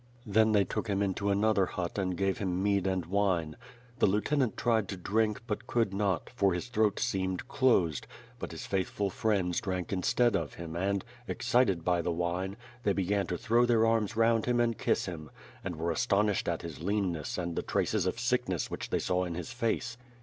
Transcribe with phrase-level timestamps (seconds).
[0.25, 3.55] Then they took him into another hut and gave him mead and wine.
[3.99, 8.07] The lieutenant tried to drink, but could not, for his throat seemed closed,
[8.39, 12.93] but his faithful friends drank in stead of him and, excited by the wine, they
[12.93, 15.29] began to throw their arms round him and kiss him,
[15.63, 17.05] and were astonished at 294 ^'^^^^^^"^^^ SWORD.
[17.05, 19.97] his leanness and the traces of sickness which they saw in his face.